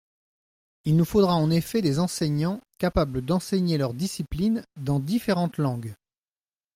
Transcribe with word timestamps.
Il 0.83 0.97
nous 0.97 1.05
faudra 1.05 1.35
en 1.35 1.51
effet 1.51 1.83
des 1.83 1.99
enseignants 1.99 2.59
capables 2.79 3.21
d’enseigner 3.21 3.77
leur 3.77 3.93
discipline 3.93 4.65
dans 4.75 4.99
différentes 4.99 5.59
langues. 5.59 5.93